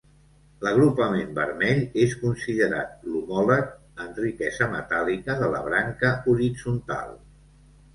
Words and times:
L'agrupament 0.67 1.35
vermell 1.39 1.83
és 2.07 2.15
considerat 2.23 2.97
l'homòleg 3.11 3.71
en 4.07 4.19
riquesa 4.25 4.73
metàl·lica 4.75 5.41
de 5.45 5.55
la 5.57 5.65
branca 5.71 6.17
horitzontal. 6.37 7.19